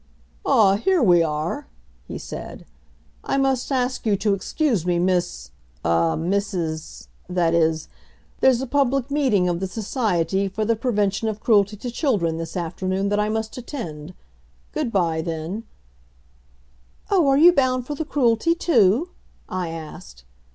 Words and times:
"Ah, 0.43 0.77
here 0.77 1.03
we 1.03 1.21
are!" 1.21 1.67
he 2.07 2.17
said. 2.17 2.65
"I 3.23 3.37
must 3.37 3.71
ask 3.71 4.03
you 4.03 4.15
to 4.17 4.33
excuse 4.33 4.83
me, 4.83 4.97
Miss 4.97 5.51
ah, 5.85 6.15
Mrs. 6.15 7.05
that 7.29 7.53
is 7.53 7.87
there's 8.39 8.61
a 8.61 8.65
public 8.65 9.11
meeting 9.11 9.47
of 9.47 9.59
the 9.59 9.67
Society 9.67 10.47
for 10.47 10.65
the 10.65 10.75
Prevention 10.75 11.27
of 11.27 11.39
Cruelty 11.39 11.77
to 11.77 11.91
Children 11.91 12.37
this 12.37 12.57
afternoon 12.57 13.09
that 13.09 13.19
I 13.19 13.29
must 13.29 13.55
attend. 13.59 14.15
Good 14.71 14.91
by, 14.91 15.21
then" 15.21 15.65
"Oh, 17.11 17.27
are 17.27 17.37
you 17.37 17.53
bound 17.53 17.85
for 17.85 17.93
the 17.93 18.03
Cruelty, 18.03 18.55
too?" 18.55 19.09
I 19.49 19.69
asked. 19.69 20.23